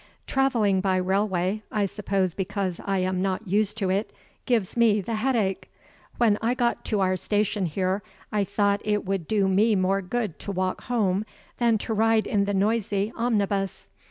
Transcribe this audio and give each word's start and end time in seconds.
Traveling 0.25 0.81
by 0.81 0.95
railway 0.97 1.61
(I 1.71 1.85
suppose 1.85 2.33
because 2.33 2.81
I 2.83 2.97
am 2.97 3.21
not 3.21 3.47
used 3.47 3.77
to 3.77 3.91
it) 3.91 4.11
gives 4.47 4.75
me 4.75 4.99
the 4.99 5.13
headache. 5.13 5.71
When 6.17 6.39
I 6.41 6.55
got 6.55 6.83
to 6.85 7.01
our 7.01 7.15
station 7.15 7.67
here, 7.67 8.01
I 8.31 8.43
thought 8.43 8.81
it 8.83 9.05
would 9.05 9.27
do 9.27 9.47
me 9.47 9.75
more 9.75 10.01
good 10.01 10.39
to 10.39 10.51
walk 10.51 10.85
home 10.85 11.23
than 11.59 11.77
to 11.77 11.93
ride 11.93 12.25
in 12.25 12.45
the 12.45 12.53
noisy 12.55 13.13
omnibus. 13.15 13.89